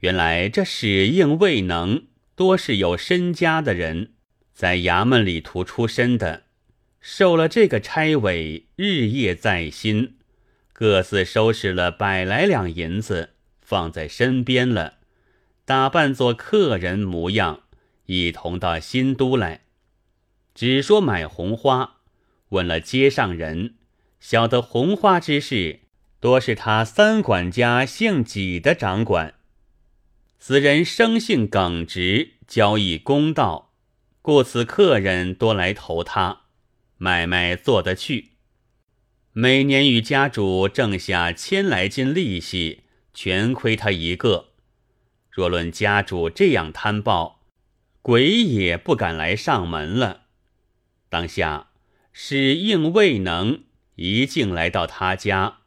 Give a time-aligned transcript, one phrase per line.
[0.00, 2.04] 原来这史应、未能
[2.36, 4.12] 多是有身家的人，
[4.52, 6.44] 在衙门里图出身的，
[7.00, 10.14] 受了这个差委，日夜在心，
[10.72, 13.30] 各自收拾了百来两银子，
[13.60, 14.98] 放在身边了，
[15.64, 17.62] 打扮作客人模样，
[18.06, 19.62] 一同到新都来。
[20.54, 21.96] 只说买红花，
[22.50, 23.74] 问了街上人，
[24.20, 25.80] 晓得红花之事，
[26.20, 29.34] 多是他三管家姓几的掌管。
[30.38, 33.72] 此人生性耿直，交易公道，
[34.22, 36.42] 故此客人多来投他，
[36.96, 38.30] 买卖做得去。
[39.32, 44.50] 每年与家主挣下千来斤利息，全亏他一个。
[45.28, 47.40] 若论家主这样贪暴，
[48.00, 50.22] 鬼也不敢来上门了。
[51.08, 51.70] 当下，
[52.12, 53.64] 使应未能
[53.96, 55.58] 一径来到他家，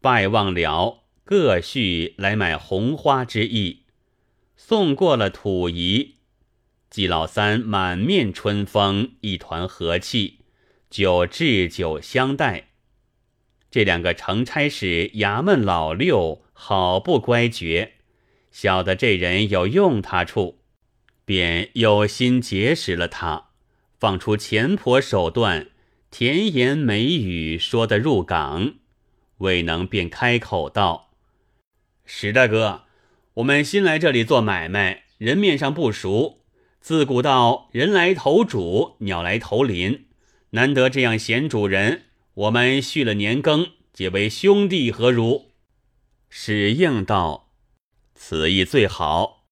[0.00, 3.82] 拜望了，各叙来买红花之意。
[4.56, 6.14] 送过了土仪，
[6.88, 10.38] 季老三满面春风，一团和气，
[10.88, 12.68] 就置酒相待。
[13.72, 17.94] 这两个承差使衙门老六好不乖觉，
[18.52, 20.60] 晓得这人有用他处，
[21.24, 23.48] 便有心结识了他。
[23.98, 25.70] 放出钱婆手段，
[26.12, 28.74] 甜言美语说得入港，
[29.38, 31.05] 未能便开口道
[32.08, 32.84] ：“史大哥，
[33.34, 36.44] 我们新来这里做买卖，人面上不熟。
[36.80, 40.06] 自古道人来投主，鸟来投林，
[40.50, 45.50] 难得这样贤主人，我们续了年羹，结为兄弟，何如？”
[46.30, 47.50] 史应道
[48.14, 49.44] ：“此意最好，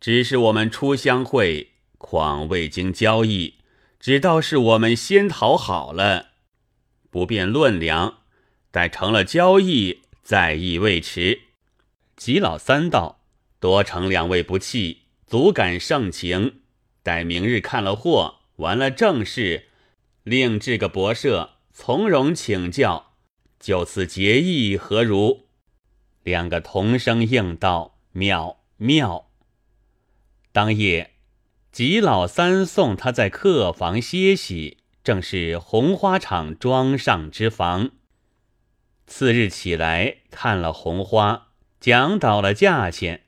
[0.00, 3.54] 只是我们初相会，况未经交易。”
[4.00, 6.30] 只道是我们先讨好了，
[7.12, 8.18] 不便论量，
[8.72, 11.51] 待成了交易再议未迟。
[12.24, 13.18] 吉老三道
[13.58, 16.60] 多承两位不弃，足感盛情。
[17.02, 19.66] 待明日看了货，完了正事，
[20.22, 23.14] 另置个博社，从容请教，
[23.58, 25.48] 就此结义何如？
[26.22, 29.28] 两个同声应道：“妙妙。”
[30.52, 31.14] 当夜。
[31.72, 37.90] 吉老三送他在客房歇息，正是红花场庄上之房。
[39.08, 41.48] 次日起来看了红花，
[41.82, 43.22] 讲倒了价钱，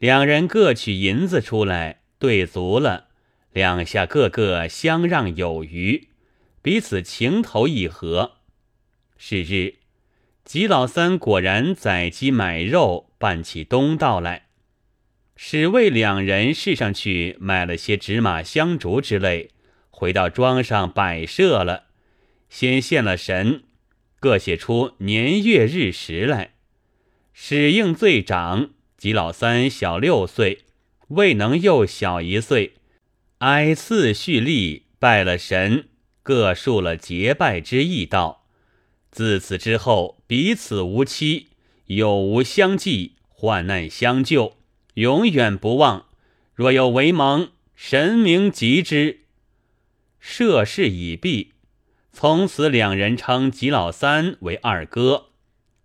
[0.00, 3.06] 两人各取银子出来对足了，
[3.52, 6.08] 两下个个相让有余，
[6.60, 8.38] 彼此情投意合。
[9.16, 9.74] 是日，
[10.44, 14.46] 吉老三果然宰鸡买肉，办起东道来。
[15.36, 19.50] 史卫两人试上去买了些纸马香烛之类，
[19.90, 21.84] 回到庄上摆设了，
[22.50, 23.62] 先现了神，
[24.18, 26.55] 各写出年月日时来。
[27.38, 30.64] 史应最长，及老三小六岁，
[31.08, 32.76] 未能又小一岁，
[33.38, 35.86] 挨次序立拜了神，
[36.22, 38.46] 各述了结拜之意道：
[39.10, 41.48] 自此之后，彼此无期，
[41.84, 44.56] 有无相继，患难相救。
[44.94, 46.06] 永远不忘，
[46.54, 49.20] 若有违盟，神明吉之。
[50.18, 51.52] 涉事已毕，
[52.14, 55.26] 从此两人称吉老三为二哥，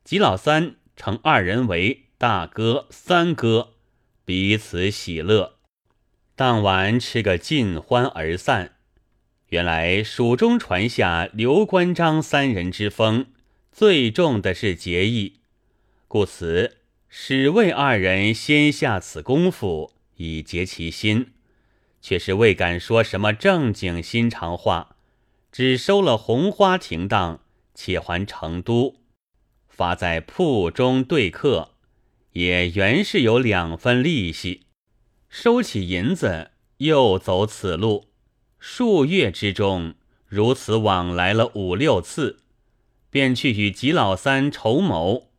[0.05, 3.69] 吉老三称二人为大哥、三哥，
[4.23, 5.55] 彼此喜乐。
[6.35, 8.75] 当晚吃个尽欢而散。
[9.47, 13.25] 原来蜀中传下刘关张三人之风，
[13.71, 15.39] 最重的是结义，
[16.07, 16.77] 故此。
[17.09, 21.31] 史魏二人先下此功夫以结其心，
[21.99, 24.97] 却是未敢说什么正经心肠话，
[25.51, 27.39] 只收了红花停当，
[27.73, 29.00] 且还成都，
[29.81, 31.71] 发在铺中对客，
[32.33, 34.67] 也原是有两分利息。
[35.27, 38.09] 收起银子，又走此路，
[38.59, 39.95] 数月之中
[40.27, 42.43] 如此往来了五六次，
[43.09, 45.31] 便去与吉老三筹谋，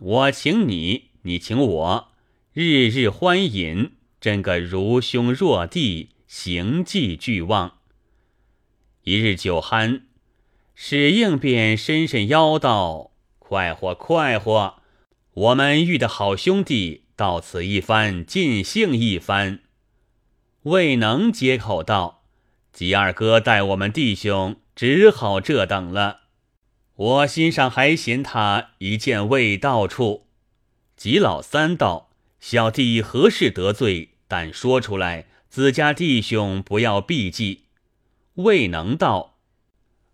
[0.00, 1.04] 我请你。
[1.22, 2.08] 你请我
[2.52, 7.78] 日日欢饮，真个如兄若弟，行迹俱忘。
[9.04, 10.02] 一日酒酣，
[10.74, 13.12] 史应便伸伸腰道
[13.48, 14.74] ：“快活快活，
[15.32, 19.60] 我们遇的好兄弟，到此一番，尽兴一番。”
[20.64, 22.24] 未能接口道
[22.74, 26.24] ：“吉二哥待我们弟兄，只好这等了。
[26.94, 30.26] 我心上还嫌他一件未到处。”
[30.94, 34.10] 吉老三道：“小弟何事得罪？
[34.28, 37.62] 但说出来，自家弟兄不要避忌。”
[38.36, 39.38] 未能道：“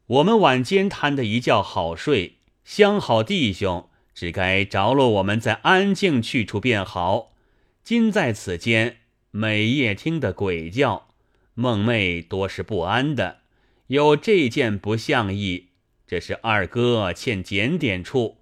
[0.07, 2.34] 我们晚间贪得一觉好睡，
[2.64, 7.34] 相好弟兄，只该着落我们在安静去处便好。
[7.82, 8.96] 今在此间，
[9.31, 11.08] 每夜听得鬼叫，
[11.52, 13.40] 梦寐多是不安的。
[13.88, 15.69] 有这件不相意，
[16.06, 18.38] 这是二哥欠检点处。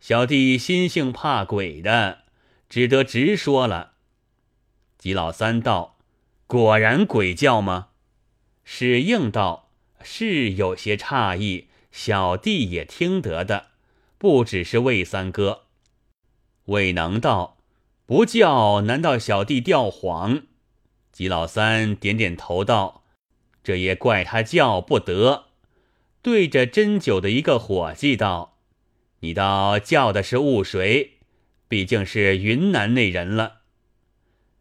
[0.00, 2.20] 小弟心性怕鬼的，
[2.70, 3.92] 只得直说了。
[4.96, 5.98] 吉老三道
[6.48, 7.88] ：“果然鬼叫吗？”
[8.64, 9.70] 史应道
[10.02, 13.66] ：“是有些诧异，小弟也听得的，
[14.18, 15.62] 不只是魏三哥。”
[16.66, 17.58] 魏能道
[18.04, 20.42] ：“不叫，难道小弟调谎？”
[21.12, 23.04] 吉老三点点头道。
[23.64, 25.48] 这也怪他叫不得，
[26.22, 28.56] 对着斟酒的一个伙计道
[29.20, 31.18] ：“你倒叫的是误谁？
[31.68, 33.60] 毕竟是云南那人了。”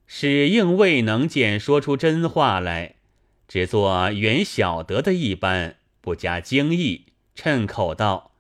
[0.08, 2.96] 史应未能见说出真话来，
[3.48, 7.07] 只做原晓得的一般，不加惊异，
[7.38, 8.32] 趁口道：“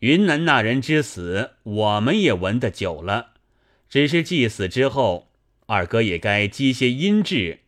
[0.00, 3.30] 云南那人之死，我们也闻得久了，
[3.88, 5.30] 只是祭死之后，
[5.64, 7.60] 二哥也该积些阴质。”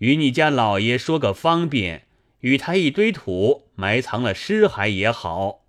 [0.00, 2.06] 与你家老爷说个方便，
[2.40, 5.66] 与他一堆土埋藏了尸骸也好。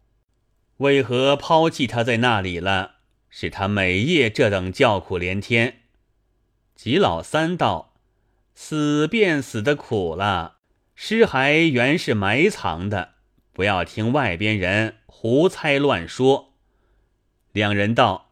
[0.78, 2.94] 为何抛弃他在那里了？
[3.30, 5.82] 使他每夜这等叫苦连天。
[6.74, 7.96] 吉老三道
[8.56, 10.60] ：“死便死的苦了，
[10.96, 13.16] 尸骸原是埋藏的，
[13.54, 16.54] 不要听外边人胡猜乱说。”
[17.54, 18.32] 两人道：“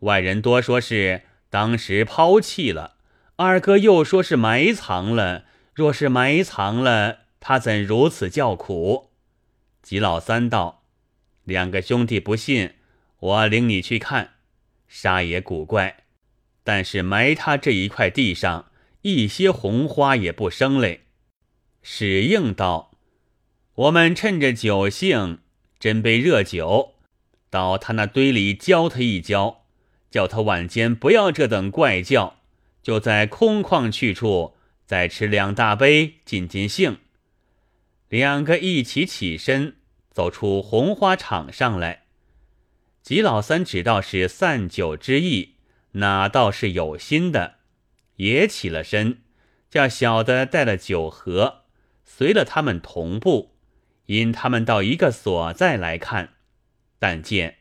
[0.00, 2.96] 外人多说是当时抛弃了。”
[3.36, 9.10] 二哥又说是埋藏了，若是埋藏了，他怎如此叫苦？
[9.80, 10.82] 吉老三道
[11.44, 12.74] ：“两个兄弟不信，
[13.20, 14.32] 我领你去看。
[14.88, 15.98] 沙也古怪，
[16.64, 18.72] 但是埋他这一块地上，
[19.02, 21.02] 一些红花也不生嘞。”
[21.80, 22.87] 史应道
[23.78, 25.38] ：“我们趁着酒兴，
[25.78, 26.94] 斟杯热酒，
[27.48, 29.62] 到他那堆里浇他一浇，
[30.10, 32.40] 叫他晚间不要这等怪叫。”
[32.82, 36.98] 就在空旷去处，再吃两大杯，尽尽兴。
[38.08, 39.76] 两个一起起身，
[40.10, 42.06] 走出红花场上来。
[43.04, 45.54] 吉老三只道是散酒之意，
[45.92, 47.56] 哪倒是有心的，
[48.16, 49.18] 也起了身，
[49.70, 51.62] 叫小的带了酒盒，
[52.04, 53.52] 随了他们同步，
[54.08, 56.34] 引他们到一个所在来看。
[56.98, 57.58] 但见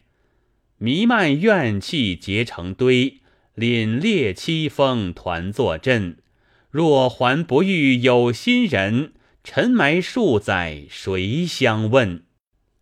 [0.78, 3.22] 弥漫怨气结成堆。
[3.56, 6.18] 凛冽凄风团作阵，
[6.70, 9.14] 若还不遇有心人，
[9.44, 12.24] 尘埋数载谁相问？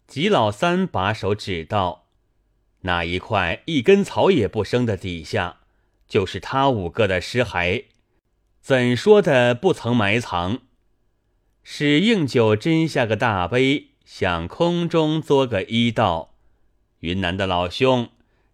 [0.05, 2.09] 吉老三把手指道
[2.83, 5.59] ：“那一块一根草也不生的底下，
[6.09, 7.85] 就是他五个的尸骸，
[8.59, 10.59] 怎说的不曾埋藏？”
[11.67, 16.35] 史应就斟下个大杯，向空中作个揖道
[17.01, 18.09] ：“云南的老兄，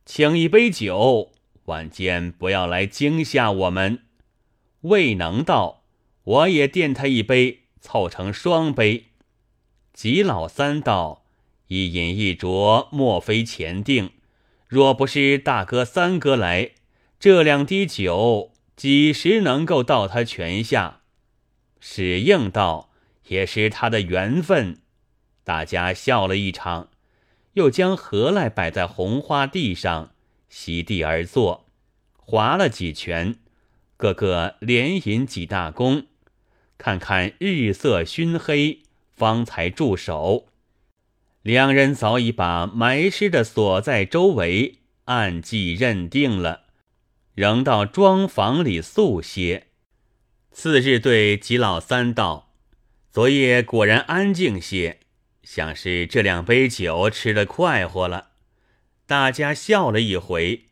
[0.05, 1.33] 请一杯酒。”
[1.65, 3.99] 晚间不要来惊吓我们。
[4.83, 5.83] 未能到，
[6.23, 9.07] 我也垫他一杯，凑成双杯。
[9.93, 11.25] 吉老三道：
[11.67, 14.11] 一饮一啄，莫非前定？
[14.69, 16.71] 若不是大哥三哥来，
[17.19, 21.01] 这两滴酒几时能够到他泉下？
[21.81, 22.89] 史应道：
[23.31, 24.79] 也是他的缘分。
[25.45, 26.89] 大家笑了一场，
[27.53, 30.11] 又将盒来摆在红花地上。
[30.49, 31.65] 席地而坐，
[32.17, 33.37] 划了几拳，
[33.95, 36.07] 个个连饮几大功，
[36.77, 38.83] 看看日色熏黑，
[39.13, 40.49] 方才住手。
[41.41, 46.63] 两人早已把埋尸的所在周围暗记认定了，
[47.33, 49.67] 仍到庄房里宿歇。
[50.51, 52.50] 次日对吉老三道
[53.11, 55.01] ：“昨夜果然安静些，
[55.43, 58.29] 像是这两杯酒吃得快活了。”
[59.05, 60.67] 大家笑了一回，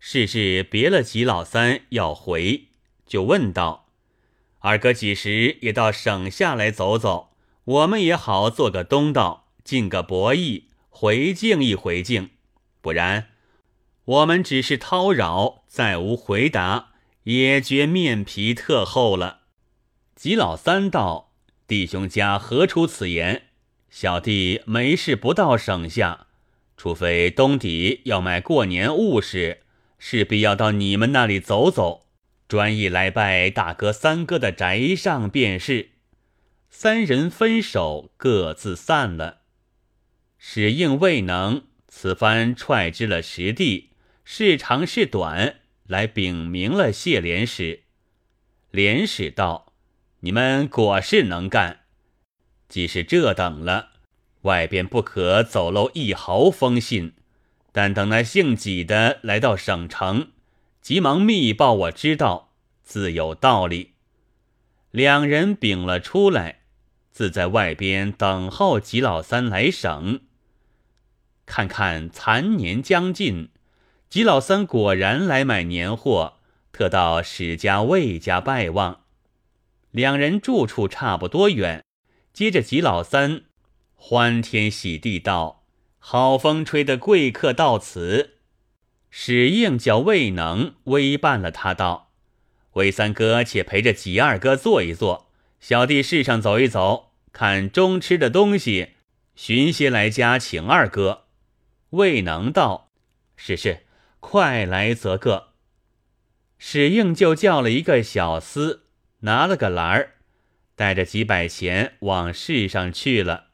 [0.00, 2.70] 事事别了吉老三要回，
[3.06, 3.86] 就问道
[4.58, 7.28] ：“二哥几时也到省下来走走？
[7.62, 12.30] 我们也好做个东道，进个博弈，回敬一回敬。
[12.80, 13.28] 不然，
[14.04, 16.88] 我们只是叨扰，再无回答，
[17.22, 19.42] 也觉面皮特厚了。”
[20.16, 21.25] 吉老三道
[21.66, 23.42] ：“弟兄家何出此言？
[23.90, 26.26] 小弟没事不到省下。”
[26.76, 29.62] 除非东底要买过年物事，
[29.98, 32.06] 势必要到你们那里走走，
[32.46, 35.92] 专意来拜大哥三哥的宅上便是。
[36.68, 39.38] 三人分手，各自散了。
[40.36, 43.92] 史应未能，此番踹知了实地，
[44.22, 45.56] 是长是短，
[45.86, 47.84] 来禀明了谢连使。
[48.70, 49.65] 连使道
[50.26, 51.82] ：“你们果是能干，
[52.68, 53.90] 既是这等了。”
[54.42, 57.12] 外边不可走漏一毫风信，
[57.70, 60.32] 但等那姓纪的来到省城，
[60.82, 62.50] 急忙密报我知道，
[62.82, 63.92] 自有道理。
[64.90, 66.62] 两人禀了出来，
[67.12, 70.22] 自在外边等候吉老三来省。
[71.44, 73.50] 看看残年将近，
[74.10, 76.38] 吉老三果然来买年货，
[76.72, 79.02] 特到史家、魏家拜望。
[79.96, 81.82] 两人住处差不多远，
[82.34, 83.44] 接着吉老三
[83.94, 85.64] 欢天喜地道
[85.96, 88.34] ：“好风吹的贵客到此。”
[89.08, 92.12] 史应叫魏能微伴了他道
[92.76, 98.90] ：“魏三哥且陪着吉二哥坐一坐，小弟市上走一走，看中吃的东西，
[99.34, 101.24] 寻些来家请二哥。”
[101.96, 102.90] 魏能道
[103.34, 103.86] ：“是是，
[104.20, 105.54] 快来则个。”
[106.58, 108.80] 史应就叫了一个小厮，
[109.26, 110.12] 拿了个篮儿，
[110.76, 113.48] 带着几百钱往市上去了，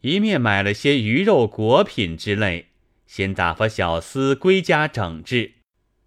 [0.00, 2.70] 一面买了些鱼肉果品之类。
[3.06, 5.56] 先打发小厮归家整治，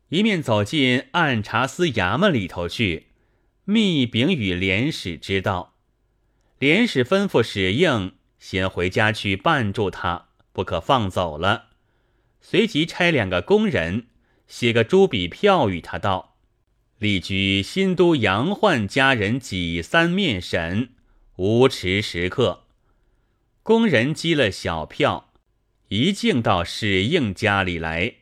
[0.09, 3.09] 一面走进按察司衙门里头去，
[3.65, 5.75] 密禀与连史知道。
[6.57, 11.67] 连史吩咐史应先回家去绊住他，不可放走了。
[12.41, 14.07] 随即差两个工人
[14.47, 16.26] 写个朱笔票与他道
[16.99, 20.89] ：“立居新都杨焕家人几三面审，
[21.35, 22.63] 无迟时刻。”
[23.63, 25.25] 工人积了小票。
[25.89, 28.15] 一径到史应家里来，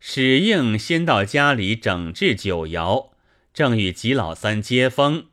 [0.00, 3.10] 史应先到家里整治酒肴，
[3.52, 5.26] 正与吉老三接风，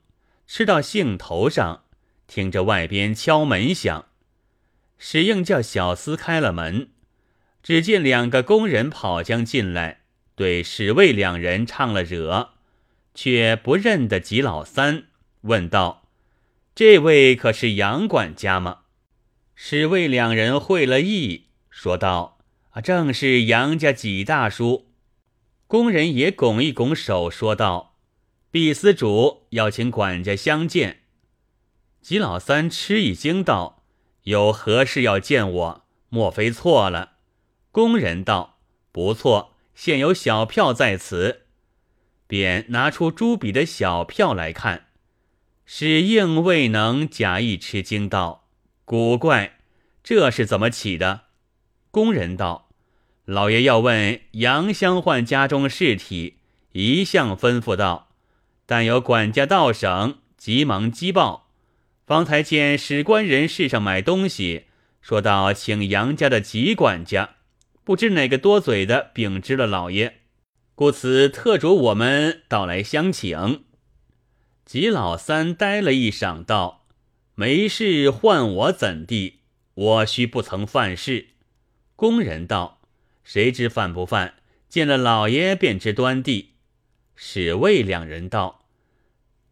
[0.46, 1.86] 吃到兴头上，
[2.27, 4.08] 听着外边敲门响，
[4.98, 6.89] 史应叫小厮开了门，
[7.63, 9.99] 只见两个工人跑将进来，
[10.39, 12.51] 对史卫两人唱了惹，
[13.13, 15.08] 却不认得吉老三，
[15.41, 16.08] 问道
[16.74, 18.84] ：“这位可是杨管家吗？”
[19.53, 22.38] 史卫两人会了意，说道
[22.72, 24.88] ：“啊，正是杨家几大叔。”
[25.67, 27.98] 工人也拱一拱手，说道
[28.50, 31.00] ：“毕司主要请管家相见。”
[32.01, 33.84] 吉老三吃一惊，道
[34.24, 35.86] ：“有何事要见我？
[36.08, 37.15] 莫非错了？”
[37.74, 38.60] 工人道
[38.93, 39.49] ：“不错，
[39.79, 41.43] 现有小票在此。”
[42.27, 44.88] 便拿出朱笔的小票来看，
[45.65, 48.50] 史应未能假意吃惊，道。
[48.83, 49.59] 古怪，
[50.03, 51.21] 这是怎么起的？
[51.91, 52.69] 工人道
[53.24, 56.39] ：“老爷要问杨相焕家中事体，
[56.74, 58.09] 一向吩咐道，
[58.65, 61.50] 但有管家到省，急忙击报。
[62.05, 64.65] 方才见史官人市上买东西，
[65.01, 67.38] 说到请杨家的吉管家，
[67.89, 70.17] 不知哪个多嘴的禀知了老爷，
[70.75, 73.63] 故此特嘱我们到来相请。”
[74.63, 76.86] 吉老三呆了一晌，道。
[77.34, 79.39] 没事唤我怎地？
[79.74, 81.29] 我须不曾犯事。
[81.96, 82.79] 工人道
[83.25, 84.36] ：“谁知犯不犯？
[84.67, 86.58] 见了老爷便知端地。”
[87.17, 88.65] 史卫两人道：“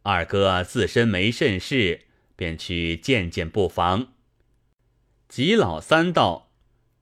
[0.03, 2.01] 二哥自身没甚事，
[2.35, 4.09] 便去见见不妨。”
[5.27, 6.46] 吉老三道：“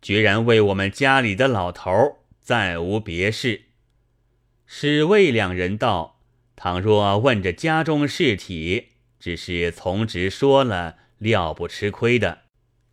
[0.06, 1.92] 决然为我们家里的老头，
[2.40, 3.64] 再无别事。”
[4.68, 6.20] 史卫两人道
[6.56, 12.42] ：“倘若问着家中事体。”只是从直说了，料不吃亏的。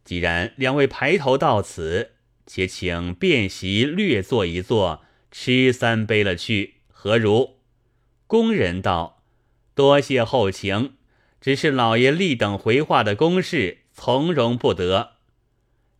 [0.06, 2.12] 既然两位排头到此，
[2.46, 7.58] 且请便席略坐一坐，吃三杯了去，何如？
[8.26, 9.22] 工人道
[9.76, 10.94] ：“多谢厚情，
[11.42, 15.16] 只是老爷立等回话的公事，从容不得。”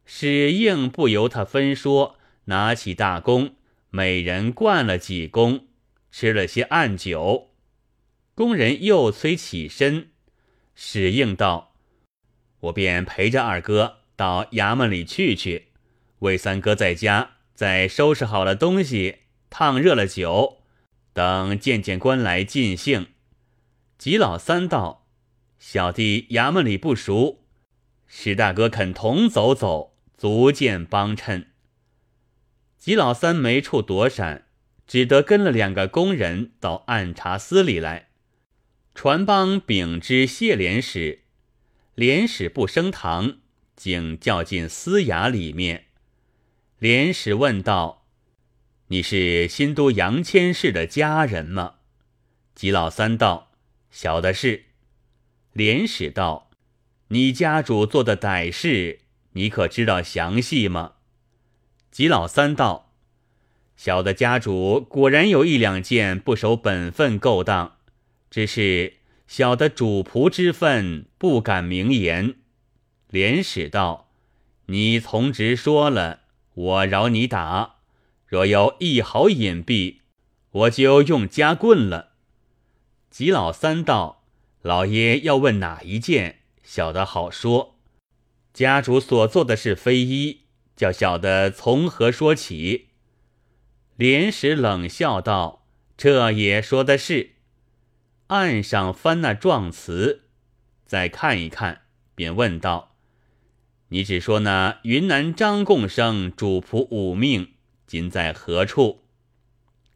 [0.05, 2.17] 史应不由他分说，
[2.47, 3.55] 拿起大弓，
[3.91, 5.67] 每人灌了几弓，
[6.11, 7.51] 吃了些暗酒。
[8.35, 10.11] 工人又催起身。
[10.75, 11.75] 史应道
[12.61, 15.69] ：“我便陪着二哥到衙门里去去。
[16.21, 19.19] 魏三哥在家，再收拾好了东西，
[19.51, 20.63] 烫热了酒，
[21.13, 23.09] 等见见官来尽兴。”
[23.99, 25.07] 吉老三道
[25.61, 27.45] ：“小弟衙门里不熟，
[28.07, 29.92] 史大哥肯同走走，
[30.23, 31.49] 足见帮衬。”
[32.79, 34.47] 吉老三没处躲闪，
[34.87, 38.11] 只得跟了两个工人到按察司里来。
[38.95, 41.23] 传帮禀知谢连使，
[41.97, 43.39] 连使不升堂，
[43.75, 45.87] 竟叫进司衙里面。
[46.79, 48.07] 连使问道
[48.89, 51.79] ：“你是新都杨千氏的家人吗？”
[52.55, 53.51] 吉老三道
[53.91, 54.67] ：“小的是。”
[55.53, 56.53] 连使道
[57.09, 59.01] ：“你家主做的歹事，
[59.33, 60.93] 你可知道详细吗？”
[61.91, 62.93] 吉老三道
[63.77, 67.77] ：“小的家主果然有一两件不守本分勾当。”
[68.31, 68.95] 只是
[69.27, 72.37] 小的主仆之分，不敢明言。
[73.09, 74.09] 连使道
[74.67, 76.21] ：“你从直说了，
[76.55, 77.75] 我饶你打。
[78.27, 79.99] 若有一毫隐蔽，
[80.53, 82.13] 我就用夹棍了。”
[83.11, 84.25] 吉老三道
[84.63, 87.72] ：“老爷要问哪一件，小的好说。
[88.53, 90.43] 家主所做的是非一，
[90.77, 92.89] 叫小的从何说起？”
[93.97, 95.67] 连时冷笑道
[95.97, 97.37] ：“这也说的是。”
[98.29, 100.25] 岸上翻那状词，
[100.87, 101.83] 再看一看，
[102.15, 102.97] 便问道
[103.89, 107.53] ：“你只说那云南张贡生主仆五命，
[107.87, 109.05] 今在何处？”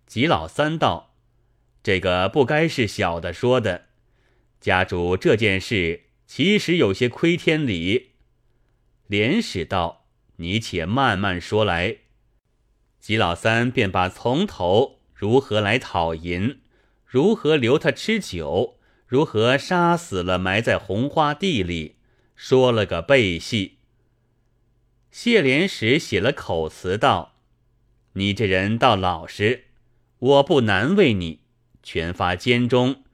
[0.06, 1.14] 吉老三道
[1.82, 3.86] ：“这个不该是小的说的。
[4.60, 8.12] 家主这件事其实有些亏天理。”
[9.06, 11.98] 连使道：“你且慢慢说来。”
[13.00, 16.60] 吉老三便把从头如何来讨银。
[17.04, 18.78] 如何留他吃酒？
[19.06, 21.96] 如何杀死了埋在红花地里？
[22.34, 23.78] 说了个背戏。
[25.10, 27.36] 谢莲时写了口词道
[28.14, 29.66] ：“你这人倒老实，
[30.18, 31.40] 我不难为你，
[31.82, 33.04] 全发监中。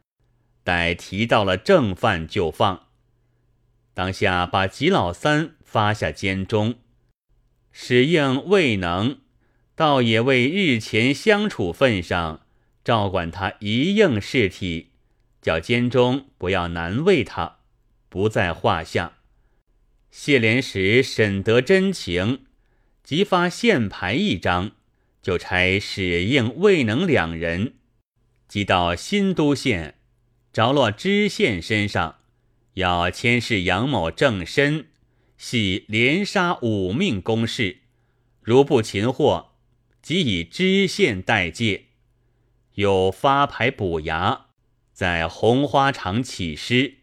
[0.65, 2.89] 待提到了正犯就放。
[3.95, 6.75] 当下把吉老三发下监中，
[7.73, 9.21] 使应未能，
[9.75, 12.41] 倒也为日前相处份上。”
[12.85, 14.91] 照管他一应事体，
[15.41, 17.61] 叫监中不要难为他，
[18.09, 19.19] 不在话下。
[20.11, 22.45] 谢莲时审得真情，
[23.05, 24.73] 即发现牌一张，
[25.23, 27.75] 就差史应、未能两人，
[28.49, 29.95] 即到新都县，
[30.53, 32.17] 着落知县身上，
[32.75, 34.89] 要牵示杨某正身，
[35.45, 37.79] 系连杀五命公事，
[38.43, 39.57] 如不擒获，
[40.01, 41.87] 即以知县代戒。
[42.75, 44.47] 又发牌补牙，
[44.93, 46.99] 在红花场起尸。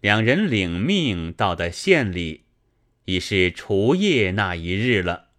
[0.00, 2.44] 两人领命到的县里，
[3.06, 5.30] 已是除夜那一日了。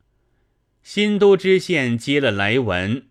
[0.84, 3.08] 新都知县接了来文，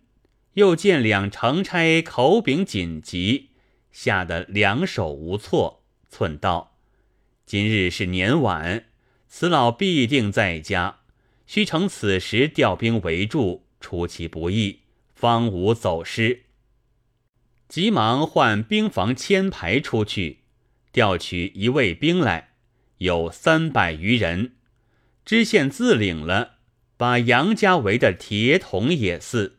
[0.53, 3.49] 又见两城差口禀紧急，
[3.91, 6.67] 吓得两手无措，寸道
[7.51, 8.85] ：“今日是年晚，
[9.27, 10.99] 此老必定在家，
[11.45, 14.83] 须乘此时调兵围住，出其不意。”
[15.13, 16.43] 方无走失，
[17.67, 20.43] 急忙换兵房牵牌出去，
[20.93, 22.53] 调取一卫兵来，
[22.99, 24.53] 有三百余人。
[25.25, 26.59] 知县自领了，
[26.95, 29.57] 把杨家围的铁桶也似。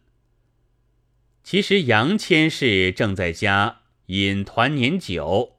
[1.45, 5.59] 其实杨千氏正在家饮团年酒，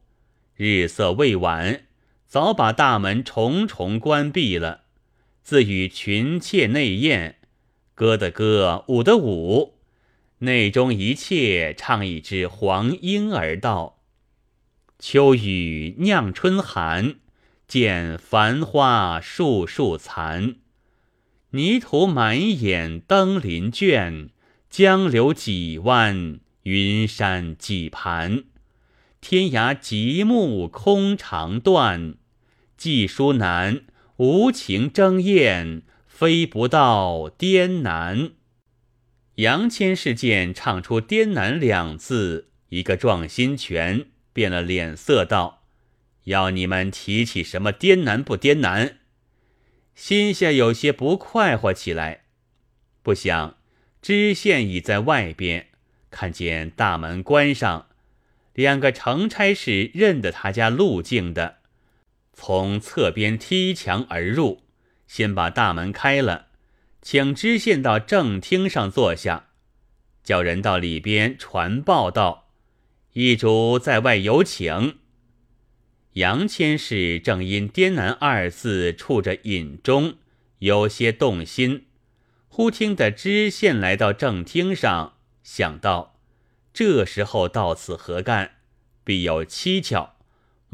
[0.55, 1.85] 日色未晚，
[2.33, 4.85] 早把大门重重关闭了，
[5.43, 7.35] 自与群妾内宴，
[7.93, 9.75] 歌的歌，舞的舞。
[10.39, 13.99] 内中一切唱一支黄莺儿道
[14.97, 17.17] ：“秋雨酿春寒，
[17.67, 20.55] 见繁花树树残。
[21.51, 24.31] 泥土满眼登临卷，
[24.71, 28.45] 江流几弯云山几盘。
[29.21, 32.15] 天涯极目空长断，
[32.83, 33.85] 寄书难，
[34.17, 38.31] 无情争艳，飞不到滇南。”
[39.35, 45.63] 杨千事件唱出“滇南”两字，一个撞心拳，变了脸色，道
[46.25, 48.97] ：“要你们提起什么滇南不滇南？”
[49.95, 52.23] 心下有些不快活起来。
[53.01, 53.55] 不想
[54.01, 55.67] 知县已在外边，
[56.11, 57.87] 看见大门关上，
[58.51, 61.59] 两个城差是认得他家路径的，
[62.33, 64.63] 从侧边踢墙而入，
[65.07, 66.47] 先把大门开了。
[67.01, 69.49] 请知县到正厅上坐下，
[70.23, 72.49] 叫人到里边传报道：
[73.13, 74.97] 一主在外有请。
[76.13, 80.15] 杨千氏正因“滇南”二字触着隐中，
[80.59, 81.87] 有些动心。
[82.47, 86.19] 忽听得知县来到正厅上，想到
[86.71, 88.57] 这时候到此何干？
[89.03, 90.12] 必有蹊跷，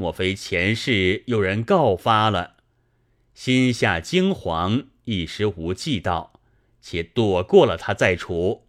[0.00, 2.54] 莫非前世有人告发了？
[3.34, 4.86] 心下惊惶。
[5.04, 6.40] 一时无计道，
[6.80, 8.66] 且躲过了他再除。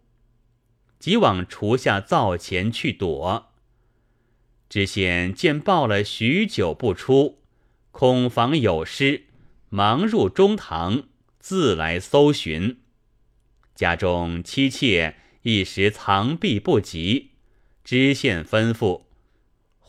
[0.98, 3.50] 即往厨下灶前去躲。
[4.68, 7.38] 知县见报了许久不出，
[7.92, 9.24] 恐防有失，
[9.70, 11.04] 忙入中堂，
[11.38, 12.80] 自来搜寻。
[13.74, 17.30] 家中妻妾一时藏避不及，
[17.82, 19.04] 知县吩咐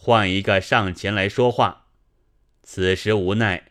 [0.03, 1.85] 换一个上前来说话。
[2.61, 3.69] 此时无奈。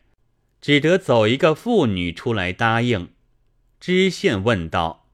[0.62, 3.10] 只得走一个妇女出来答应。
[3.80, 5.08] 知县问道：“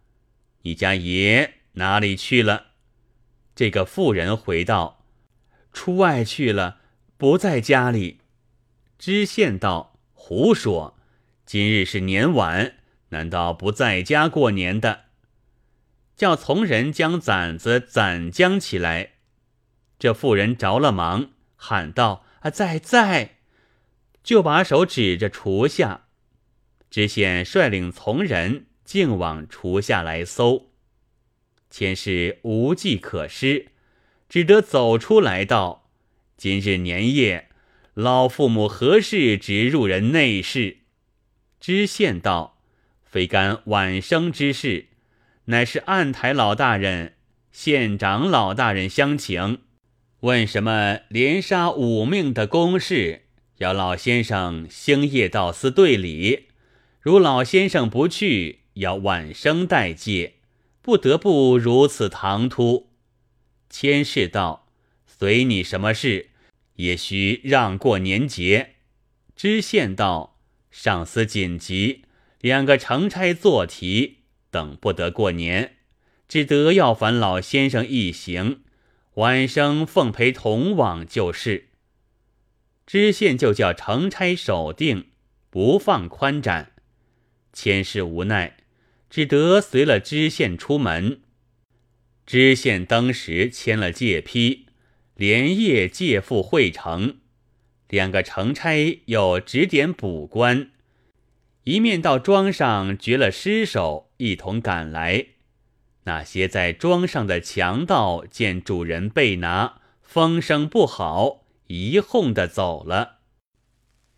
[0.62, 2.66] 你家爷哪里去了？”
[3.56, 5.06] 这个妇人回道
[5.72, 6.80] ：“出外去了，
[7.16, 8.18] 不在家里。”
[8.98, 10.98] 知县道：“胡说！
[11.46, 12.74] 今日是年晚，
[13.08, 15.06] 难道不在家过年的？”
[16.14, 19.12] 叫从人将攒子攒将起来。
[19.98, 23.36] 这妇人着了忙，喊道：“啊，在在！”
[24.22, 26.04] 就把手指着厨下。
[26.90, 30.70] 知县率领从人竟往厨下来搜，
[31.70, 33.68] 千事无计可施，
[34.28, 35.90] 只得走出来道
[36.38, 37.48] ：“今日年夜，
[37.94, 40.78] 老父母何事直入人内室？”
[41.60, 42.60] 知县道
[43.04, 44.86] ：“非干晚生之事，
[45.46, 47.16] 乃是案台老大人、
[47.52, 49.62] 县长老大人相请，
[50.20, 53.22] 问什么连杀五命的公事，
[53.58, 56.48] 要老先生星夜到司队里。
[57.00, 60.34] 如老先生不去，要晚生代接，
[60.82, 62.90] 不得不如此唐突。”
[63.70, 64.66] 千事道
[65.06, 66.30] ：“随你什么事，
[66.74, 68.70] 也须让过年节。”
[69.36, 70.34] 知县道。
[70.70, 72.02] 上司紧急，
[72.40, 74.18] 两个成差做题，
[74.50, 75.76] 等不得过年，
[76.28, 78.60] 只得要烦老先生一行，
[79.18, 81.70] 晚生奉陪同往就是。
[82.86, 85.06] 知县就叫城差守定，
[85.50, 86.70] 不放宽展。
[87.52, 88.58] 千事无奈，
[89.10, 91.22] 只得随了知县出门。
[92.26, 94.66] 知县当时签了借批，
[95.16, 97.16] 连夜借赴会城。
[97.88, 100.70] 两个城差又指点补官，
[101.64, 105.26] 一面到庄上掘了尸首，一同赶来。
[106.08, 113.18] 那些在庄上的强盗见主人被拿，风声不好，一哄的走了。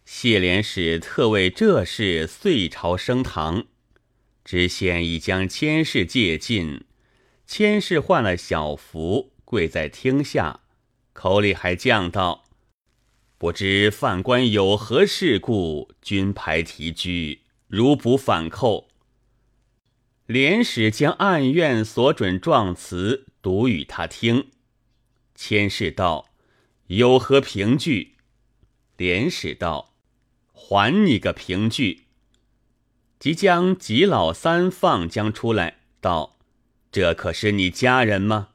[0.05, 3.65] 谢连使特为这事遂朝升堂，
[4.45, 6.85] 知县已将千事借进，
[7.45, 10.61] 千事换了小服，跪在厅下，
[11.13, 12.45] 口里还犟道。
[13.37, 18.90] 不知犯官有何事故，军牌提居，如不反扣。
[20.31, 24.53] 连使将案院所准状词读与他听。
[25.35, 26.31] 千事道
[26.87, 28.15] ：“有何凭据？”
[28.97, 29.97] 连使道
[30.55, 32.05] ：“还你个凭据！”
[33.19, 36.39] 即将吉老三放将出来，道
[36.93, 38.51] ：“这可是你家人吗？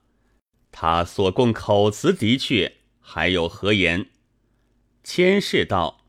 [0.72, 4.06] 他所供口词的确，还有何言？”
[5.04, 6.06] 千事道：“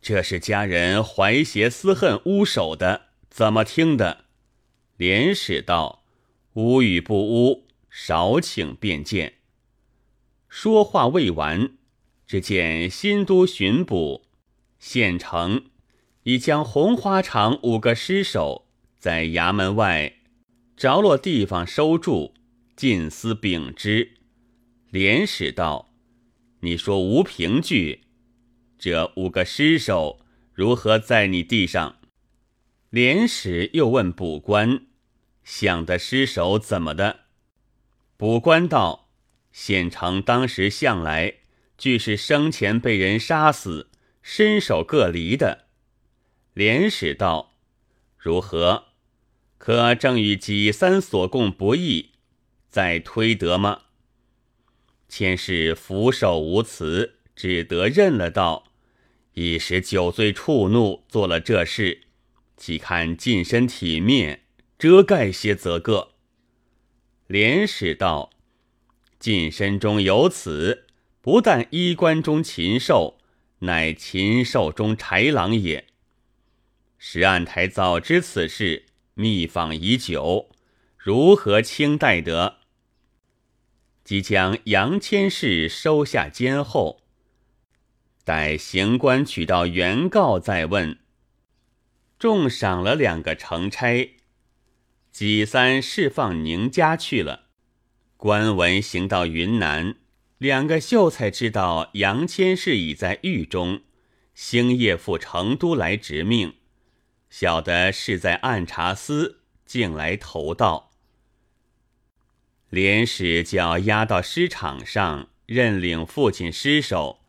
[0.00, 4.26] 这是家人怀邪私恨诬守的，怎么听的？”
[5.00, 6.04] 连使道
[6.52, 9.36] ：“污与不污，少请便见。”
[10.46, 11.78] 说话未完，
[12.26, 14.26] 只见新都巡捕
[14.78, 15.70] 县城
[16.24, 18.66] 已将红花场五个尸首
[18.98, 20.16] 在衙门外
[20.76, 22.34] 着落地方收住，
[22.76, 24.18] 尽司禀之。
[24.90, 25.94] 连使道。
[26.60, 28.02] 你说无凭据，
[28.78, 30.20] 这五个尸首
[30.52, 31.96] 如何在你地上？
[32.90, 34.84] 连使又问卜官
[35.50, 37.22] ：“想的尸首怎么的？”
[38.16, 39.08] 卜官道
[39.50, 41.38] ：“县城当时向来
[41.76, 43.90] 俱是生前被人杀死，
[44.22, 45.66] 身首各离的。”
[46.54, 47.56] 连使道
[48.16, 48.84] ：“如何？
[49.58, 52.12] 可正与己三所供不异，
[52.68, 53.82] 再推得吗？”
[55.08, 58.72] 千事俯首无辞，只得认了道
[59.34, 62.02] ：“一时酒醉触怒，做了这事，
[62.56, 64.44] 岂堪近身体面，
[64.80, 66.14] 遮盖些则个。”
[67.28, 68.30] 连使道
[69.20, 70.86] ：“近身中有此，
[71.20, 73.18] 不但衣冠中禽兽，
[73.58, 75.86] 乃禽兽中豺狼也。
[76.96, 80.48] 石案台早知此事，密访已久，
[80.96, 82.56] 如何轻待得？”
[84.02, 87.02] 即将杨千氏收下监后，
[88.24, 90.98] 待刑官取到原告再问。
[92.18, 94.19] 重赏了两个城差，
[95.10, 97.48] 己三释放宁家去了。
[98.16, 99.96] 官文行到云南，
[100.38, 103.80] 两个秀才知道杨千氏已在狱中，
[104.34, 106.54] 星夜赴成都来执命，
[107.28, 110.90] 晓得是在按察司，竟来投道。
[112.68, 117.20] 连使叫押到尸场上，认领父亲尸首，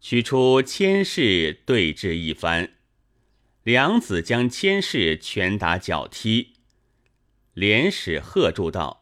[0.00, 2.72] 取出千氏对峙一番。
[3.62, 6.51] 梁子将千氏拳打脚踢，
[7.54, 9.00] 连使喝住道：“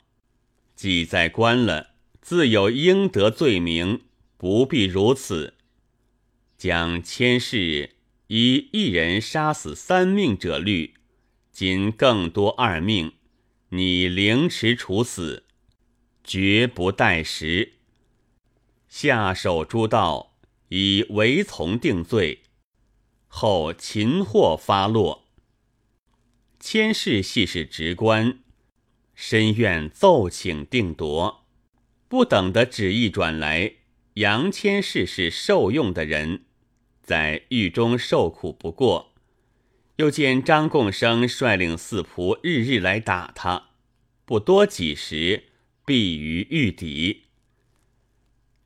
[0.74, 4.02] 既在关了，自有应得罪名，
[4.36, 5.54] 不必如此。
[6.56, 10.94] 将千世以一人杀死三命者律，
[11.52, 13.12] 今更多二命，
[13.70, 15.44] 你凌迟处死。”
[16.22, 17.72] 绝不待时。
[18.88, 20.36] 下手诸道
[20.68, 22.42] 以违从定罪，
[23.26, 25.24] 后擒获发落。
[26.60, 28.40] 千世系是直官，
[29.14, 31.46] 深愿奏请定夺。
[32.06, 33.76] 不等的旨意转来，
[34.14, 36.42] 杨千氏是受用的人，
[37.02, 39.14] 在狱中受苦不过。
[39.96, 43.70] 又见张贡生率领四仆日日来打他，
[44.26, 45.44] 不多几时，
[45.86, 47.24] 毙于狱底。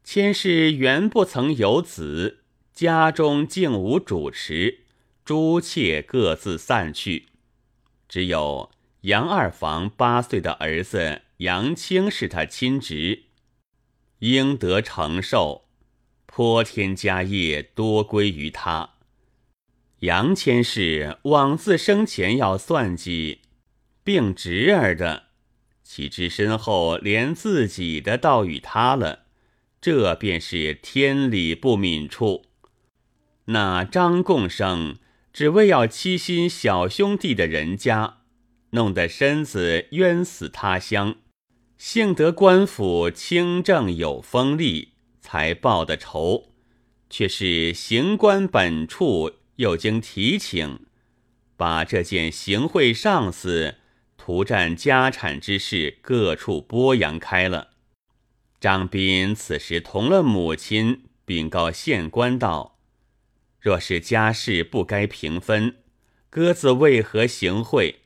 [0.03, 4.81] 千氏原不曾有子，家中竟无主持，
[5.25, 7.27] 诸妾各自散去，
[8.15, 13.25] 只有杨二房八岁的儿子杨清是他亲侄，
[14.21, 15.65] 应得承受，
[16.25, 18.91] 泼天家业多归于他。
[19.99, 23.41] 杨千氏枉自生前要算计，
[24.05, 25.25] 并侄儿的，
[25.83, 29.25] 岂知身后连自己的倒与他了？
[29.81, 32.45] 这便是天理不敏处。
[33.47, 34.99] 那张贡生
[35.35, 38.19] 只为要欺心小兄弟的人家，
[38.71, 41.17] 弄得身子冤死他乡，
[41.77, 46.53] 幸得官府清正有风力，才报的仇，
[47.11, 49.33] 却是行官本处。
[49.57, 50.81] 又经提请，
[51.57, 53.77] 把这件行贿上司、
[54.17, 57.69] 图占家产之事各处播扬开了。
[58.59, 62.74] 张斌此时同了母亲，禀告县官道
[63.65, 65.77] ：“若是家事不该平分，
[66.29, 68.01] 鸽子为何行贿？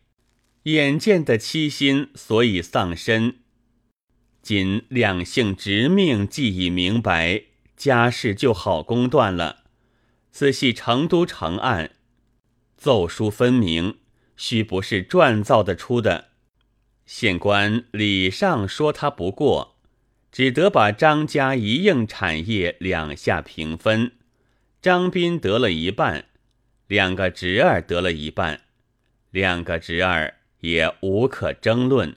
[0.63, 3.39] 眼见的妻心，所以丧身。
[4.41, 7.43] 仅两姓执命既已明白，
[7.77, 9.65] 家事就好公断了。”
[10.31, 11.91] 此系成都城案，
[12.77, 13.97] 奏书分明，
[14.37, 16.29] 须不是撰造的出的。
[17.05, 19.77] 县官礼上说他不过，
[20.31, 24.13] 只得把张家一应产业两下平分，
[24.81, 26.27] 张斌得了一半，
[26.87, 28.61] 两个侄儿得了一半，
[29.31, 32.17] 两个侄儿也无可争论。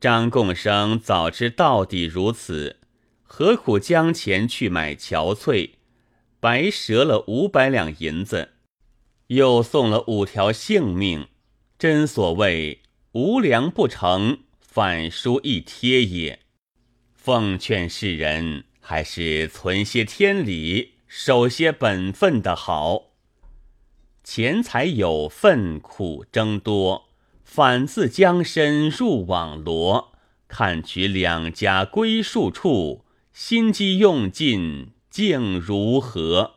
[0.00, 2.80] 张贡生早知到底如此，
[3.22, 5.70] 何苦将钱去买憔悴？
[6.40, 8.54] 白折了五百两银子，
[9.28, 11.28] 又送了五条性命，
[11.78, 16.40] 真所谓无良不成，反书一贴也。
[17.14, 23.10] 奉劝世人，还是存些天理，守些本分的好。
[24.24, 27.10] 钱财有份，苦争多，
[27.44, 30.14] 反自将身入网罗。
[30.48, 34.92] 看取两家归宿处，心机用尽。
[35.10, 36.54] 竟如何？